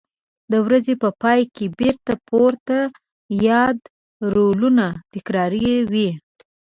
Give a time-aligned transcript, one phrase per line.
[0.51, 2.77] د ورځې په پای کې بېرته پورته
[3.49, 3.77] یاد
[4.33, 6.09] رولونه تکراروي.